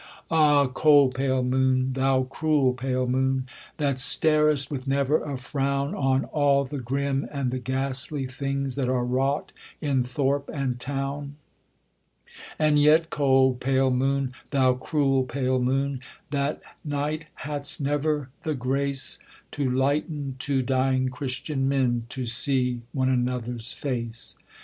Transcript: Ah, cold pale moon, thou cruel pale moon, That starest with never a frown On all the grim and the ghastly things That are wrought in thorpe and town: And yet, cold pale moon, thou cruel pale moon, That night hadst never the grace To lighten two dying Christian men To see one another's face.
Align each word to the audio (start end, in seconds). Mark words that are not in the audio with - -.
Ah, 0.31 0.65
cold 0.65 1.13
pale 1.13 1.43
moon, 1.43 1.93
thou 1.93 2.23
cruel 2.23 2.73
pale 2.73 3.05
moon, 3.05 3.45
That 3.77 3.99
starest 3.99 4.71
with 4.71 4.87
never 4.87 5.23
a 5.23 5.37
frown 5.37 5.93
On 5.93 6.25
all 6.25 6.65
the 6.65 6.79
grim 6.79 7.27
and 7.31 7.51
the 7.51 7.59
ghastly 7.59 8.25
things 8.25 8.73
That 8.73 8.89
are 8.89 9.05
wrought 9.05 9.51
in 9.79 10.01
thorpe 10.01 10.49
and 10.51 10.79
town: 10.79 11.35
And 12.57 12.79
yet, 12.79 13.11
cold 13.11 13.59
pale 13.59 13.91
moon, 13.91 14.33
thou 14.49 14.73
cruel 14.73 15.23
pale 15.25 15.59
moon, 15.59 15.99
That 16.31 16.63
night 16.83 17.27
hadst 17.35 17.79
never 17.79 18.31
the 18.41 18.55
grace 18.55 19.19
To 19.51 19.69
lighten 19.69 20.35
two 20.39 20.63
dying 20.63 21.09
Christian 21.09 21.69
men 21.69 22.07
To 22.09 22.25
see 22.25 22.81
one 22.91 23.09
another's 23.09 23.71
face. 23.71 24.35